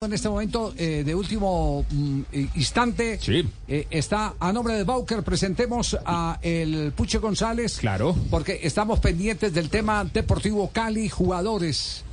[0.00, 2.20] En este momento eh, de último mm,
[2.54, 3.44] instante Sí.
[3.66, 5.24] eh, está a nombre de Bauker.
[5.24, 7.78] Presentemos a el Puche González.
[7.80, 8.14] Claro.
[8.30, 12.04] Porque estamos pendientes del tema Deportivo Cali, jugadores,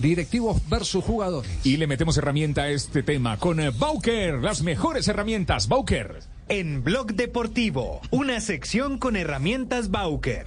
[0.00, 1.48] directivos versus jugadores.
[1.62, 5.68] Y le metemos herramienta a este tema con eh, Bauker, las mejores herramientas.
[5.68, 6.24] Bauker.
[6.48, 10.46] En Blog Deportivo, una sección con herramientas Bauker.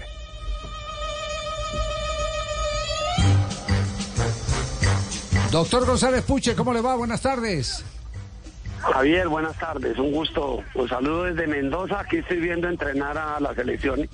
[5.54, 6.96] Doctor González Puche, ¿cómo le va?
[6.96, 7.86] Buenas tardes.
[8.80, 10.64] Javier, buenas tardes, un gusto.
[10.74, 12.00] Un saludo desde Mendoza.
[12.00, 14.10] Aquí estoy viendo entrenar a la selección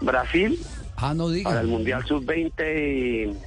[0.00, 0.58] Brasil
[0.96, 1.50] Ah, no diga.
[1.50, 3.38] para el Mundial Sub-20 y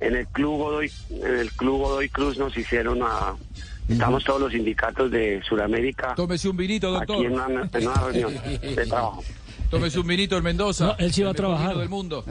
[0.00, 3.34] en el Club Godoy, en el Club Godoy Cruz nos hicieron a...
[3.86, 7.26] Estamos todos los sindicatos de Sudamérica Tómese un vinito, aquí doctor.
[7.26, 9.22] en una, en una reunión de trabajo.
[9.70, 10.84] Tómese un vinito en Mendoza.
[10.86, 11.76] No, él sí va a trabajar.
[11.76, 12.24] del mundo.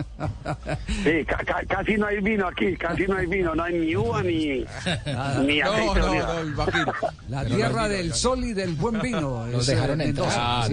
[1.03, 3.95] Sí, ca- ca- casi no hay vino aquí, casi no hay vino, no hay ni
[3.95, 4.29] uva ni,
[5.45, 6.93] ni No, aceite no, no, imagino.
[7.29, 9.45] La tierra del sol y del buen vino.
[9.47, 10.61] Nos es, eh, dejaron Mendoza.
[10.63, 10.67] Ah.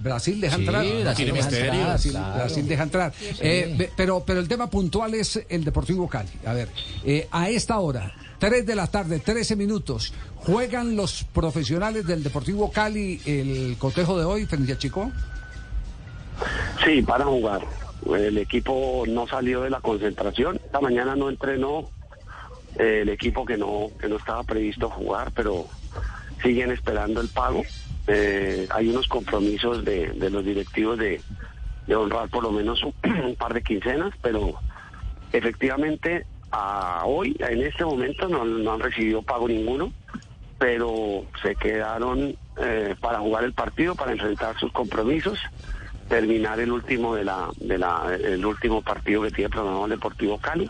[0.00, 0.84] Brasil deja Sí, entrar.
[0.84, 2.34] Brasil deja deja entrar, Brasil, claro.
[2.34, 3.12] Brasil deja entrar.
[3.40, 6.28] Eh, ve- pero, pero el tema puntual es el Deportivo Cali.
[6.44, 6.68] A ver,
[7.04, 12.70] eh, a esta hora, 3 de la tarde, 13 minutos, ¿juegan los profesionales del Deportivo
[12.70, 15.10] Cali el cotejo de hoy frente a Chico?
[16.84, 17.62] Sí, para jugar.
[18.14, 20.56] El equipo no salió de la concentración.
[20.56, 21.88] Esta mañana no entrenó
[22.76, 25.66] el equipo que no, que no estaba previsto jugar, pero
[26.42, 27.62] siguen esperando el pago.
[28.06, 31.22] Eh, hay unos compromisos de, de los directivos de,
[31.94, 34.54] honrar por lo menos un, par de quincenas, pero
[35.32, 39.90] efectivamente a hoy, en este momento, no, no han recibido pago ninguno,
[40.58, 45.38] pero se quedaron eh, para jugar el partido, para enfrentar sus compromisos
[46.08, 50.38] terminar el último de la, de la el último partido que tiene programado el Deportivo
[50.38, 50.68] Cali.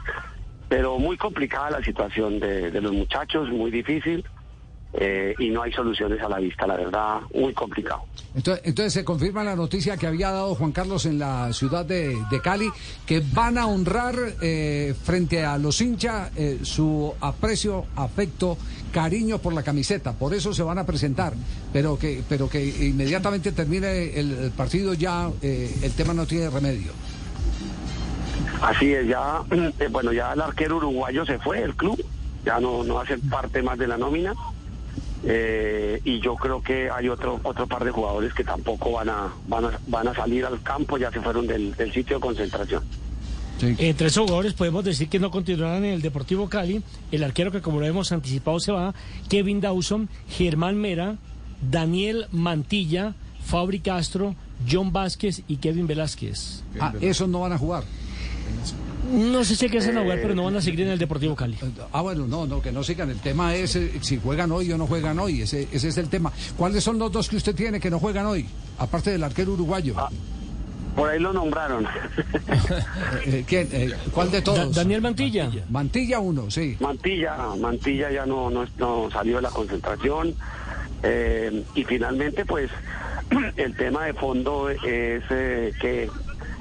[0.69, 4.25] Pero muy complicada la situación de, de los muchachos muy difícil
[4.97, 8.03] eh, y no hay soluciones a la vista la verdad muy complicado
[8.35, 12.17] Entonces, entonces se confirma la noticia que había dado Juan Carlos en la ciudad de,
[12.31, 12.69] de Cali,
[13.07, 18.57] que van a honrar eh, frente a los hinchas eh, su aprecio, afecto,
[18.93, 20.13] cariño por la camiseta.
[20.13, 21.33] Por eso se van a presentar,
[21.73, 26.51] pero que, pero que inmediatamente termine el, el partido ya eh, el tema no tiene
[26.51, 26.93] remedio.
[28.63, 29.43] así es ya
[29.91, 32.01] bueno ya el arquero uruguayo se fue del club
[32.45, 34.35] ya no no hace parte más de la nómina
[35.27, 39.33] eh, y yo creo que hay otro otro par de jugadores que tampoco van a
[39.49, 42.83] van a, van a salir al campo ya se fueron del, del sitio de concentración
[43.63, 46.83] Eh, tres jugadores podemos decir que no continuarán en el Deportivo Cali.
[47.13, 48.93] El arquero que como lo hemos anticipado se va,
[49.29, 51.17] Kevin Dawson, Germán Mera,
[51.71, 53.15] Daniel Mantilla,
[53.45, 54.35] Fabri Castro,
[54.69, 56.63] John Vázquez y Kevin Velázquez.
[56.81, 57.85] Ah, esos no van a jugar.
[59.15, 61.57] No sé si alcanzan a jugar, pero no van a seguir en el Deportivo Cali.
[61.93, 63.11] Ah, bueno, no, no, que no sigan.
[63.11, 65.43] El tema es eh, si juegan hoy o no juegan hoy.
[65.43, 66.33] Ese, ese es el tema.
[66.57, 68.47] ¿Cuáles son los dos que usted tiene que no juegan hoy?
[68.79, 69.95] Aparte del arquero uruguayo.
[70.97, 71.87] por ahí lo nombraron
[72.47, 73.69] Eh, eh, ¿quién?
[73.73, 74.75] Eh, ¿Cuál de Da- todos?
[74.75, 75.51] Daniel Mantilla.
[75.71, 76.77] Mantilla uno, sí.
[76.81, 80.35] Mantilla, Mantilla ya no, no, no salió de la concentración
[81.03, 82.71] eh, y finalmente pues
[83.57, 84.79] el tema de fondo es
[85.31, 86.09] eh, que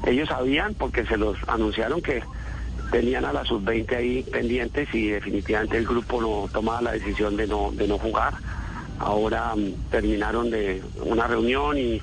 [0.06, 2.22] ellos sabían porque se los anunciaron que
[2.94, 7.48] tenían a la sub-20 ahí pendientes y definitivamente el grupo no tomaba la decisión de
[7.48, 8.36] no, de no jugar.
[9.00, 12.00] Ahora mm, terminaron de una reunión y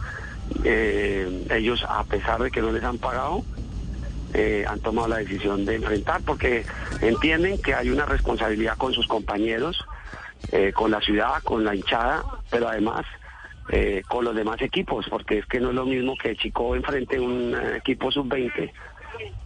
[0.65, 3.45] eh, ellos a pesar de que no les han pagado
[4.35, 6.67] eh, han tomado la decisión de enfrentar porque
[7.01, 9.85] entienden que hay una responsabilidad con sus compañeros,
[10.51, 13.07] eh, con la ciudad, con la hinchada, pero además
[14.09, 17.55] con los demás equipos, porque es que no es lo mismo que Chico enfrente un
[17.77, 18.73] equipo sub-20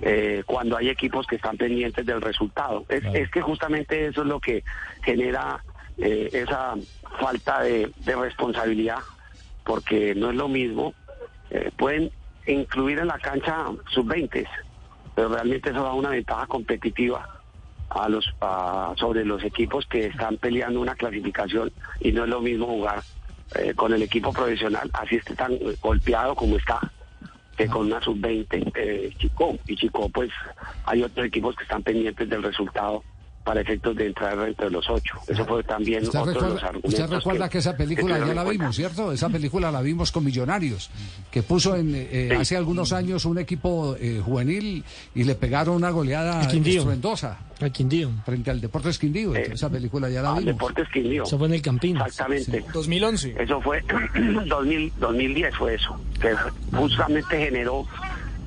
[0.00, 2.84] eh, cuando hay equipos que están pendientes del resultado.
[2.88, 4.64] Es, es que justamente eso es lo que
[5.02, 5.62] genera
[5.98, 6.74] eh, esa
[7.20, 8.98] falta de, de responsabilidad,
[9.64, 10.94] porque no es lo mismo.
[11.50, 12.10] eh, pueden
[12.46, 14.46] incluir en la cancha sub-20,
[15.14, 17.26] pero realmente eso da una ventaja competitiva
[17.90, 22.40] a los a- sobre los equipos que están peleando una clasificación y no es lo
[22.40, 23.02] mismo jugar
[23.54, 26.80] eh, con el equipo profesional, así esté tan golpeado como está,
[27.56, 29.58] que con una sub-20 eh, Chico.
[29.66, 30.30] Y Chico, pues
[30.84, 33.02] hay otros equipos que están pendientes del resultado
[33.44, 35.14] para efectos de entrar entre los ocho.
[35.28, 36.92] Eso fue también ¿Usted otro de los recuerda, argumentos.
[37.00, 38.62] usted recuerda que, esa película tuvieron ya la cuenta.
[38.62, 39.12] vimos, ¿cierto?
[39.12, 40.90] Esa película la vimos con Millonarios,
[41.30, 42.36] que puso en eh, Sí.
[42.36, 44.82] hace algunos años un equipo eh, juvenil
[45.14, 48.10] y le pegaron una goleada estruendosa Al Quindío.
[48.24, 49.34] frente al Deportes Quindío.
[49.36, 50.54] Eh, esa película ya la Al vimos.
[50.54, 51.24] Deportes Quindío.
[51.24, 51.96] Eso fue en el Campín.
[51.98, 52.64] Exactamente.
[52.72, 53.36] 2011.
[53.38, 53.82] Eso fue
[54.46, 56.34] 2000, 2010 fue eso, que
[56.76, 57.86] justamente generó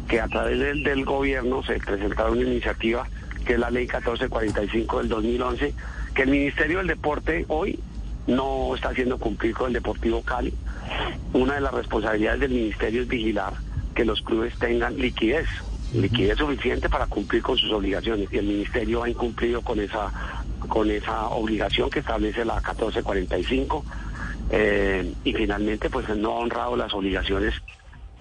[0.08, 3.08] que a través del, del gobierno se presentara una iniciativa
[3.48, 5.74] que es la ley 1445 del 2011
[6.14, 7.80] que el Ministerio del Deporte hoy
[8.28, 10.54] no está haciendo cumplir con el Deportivo Cali.
[11.32, 13.54] Una de las responsabilidades del Ministerio es vigilar
[13.96, 15.48] que los clubes tengan liquidez,
[15.94, 18.28] liquidez suficiente para cumplir con sus obligaciones.
[18.34, 20.12] Y el Ministerio ha incumplido con esa,
[20.68, 23.86] con esa obligación que establece la 1445.
[24.50, 27.54] eh, y finalmente, pues no ha honrado las obligaciones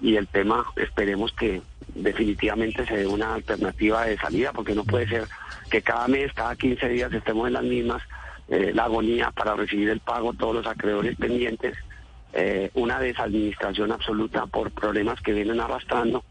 [0.01, 1.61] y el tema, esperemos que
[1.97, 5.25] definitivamente se dé una alternativa de salida, porque no puede ser
[5.69, 8.01] que cada mes, cada 15 días estemos en las mismas,
[8.49, 11.75] eh, la agonía para recibir el pago, todos los acreedores pendientes,
[12.33, 16.23] eh, una desadministración absoluta por problemas que vienen arrastrando,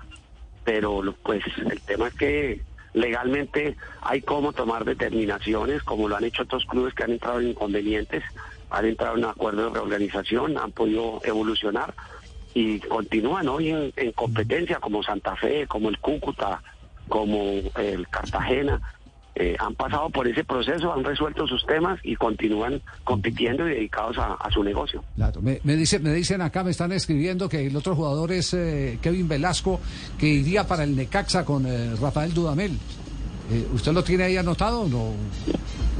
[0.65, 2.61] pero pues el tema es que
[2.95, 7.49] legalmente hay cómo tomar determinaciones, como lo han hecho otros clubes que han entrado en
[7.49, 8.25] inconvenientes,
[8.71, 11.95] han entrado en acuerdos de reorganización, han podido evolucionar
[12.57, 16.63] y continúan hoy en, en competencia como Santa Fe, como el Cúcuta,
[17.07, 17.39] como
[17.77, 18.81] el Cartagena.
[19.35, 24.17] Eh, han pasado por ese proceso, han resuelto sus temas y continúan compitiendo y dedicados
[24.17, 25.05] a, a su negocio.
[25.17, 28.55] Claro, me, me, dice, me dicen acá, me están escribiendo que el otro jugador es
[28.55, 29.79] eh, Kevin Velasco,
[30.19, 32.79] que iría para el Necaxa con eh, Rafael Dudamel.
[33.75, 35.13] ¿Usted lo tiene ahí anotado o no?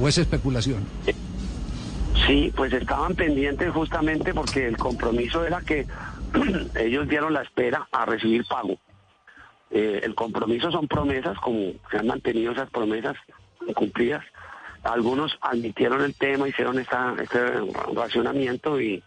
[0.01, 0.85] ¿O es especulación?
[2.27, 5.87] Sí, pues estaban pendientes justamente porque el compromiso era que
[6.77, 8.79] ellos dieron la espera a recibir pago.
[9.71, 13.17] Eh, el compromiso son promesas, como se han mantenido esas promesas
[13.75, 14.25] cumplidas.
[14.85, 17.39] Algunos admitieron el tema, hicieron este
[17.95, 19.03] racionamiento y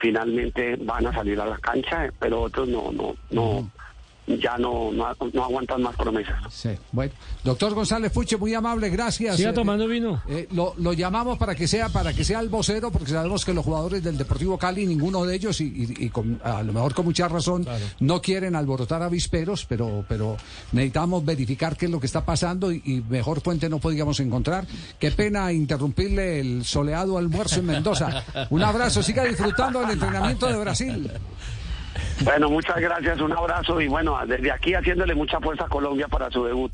[0.00, 3.70] finalmente van a salir a la cancha, pero otros no, no, no,
[4.26, 6.36] ya no, no, no aguantan más promesas.
[6.52, 7.12] Sí, bueno.
[7.42, 9.36] Doctor González Puche, muy amable, gracias.
[9.36, 10.22] Siga Eh, tomando vino.
[10.28, 13.52] eh, lo, lo llamamos para que sea para que sea el vocero, porque sabemos que
[13.54, 16.94] los jugadores del Deportivo Cali, ninguno de ellos, y, y- y con- a lo mejor
[16.94, 17.66] con mucha razón,
[18.00, 20.36] no quieren alborotar avisperos, pero, pero
[20.72, 24.64] necesitamos verificar qué es lo que está pasando y, y mejor fuente no podíamos encontrar.
[24.98, 28.24] Qué pena interrumpirle el soleado almuerzo en Mendoza.
[28.50, 31.10] Un abrazo, siga disfrutando del entrenamiento de Brasil.
[32.22, 36.30] Bueno, muchas gracias, un abrazo y bueno, desde aquí haciéndole mucha fuerza a Colombia para
[36.30, 36.72] su debut.